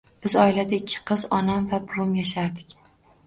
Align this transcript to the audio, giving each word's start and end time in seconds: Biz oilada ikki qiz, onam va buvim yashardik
Biz 0.27 0.35
oilada 0.43 0.75
ikki 0.77 1.01
qiz, 1.09 1.25
onam 1.41 1.67
va 1.73 1.79
buvim 1.91 2.17
yashardik 2.21 2.75